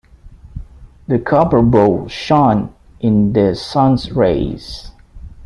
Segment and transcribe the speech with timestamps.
[1.07, 4.89] The copper bowl shone in the sun's rays.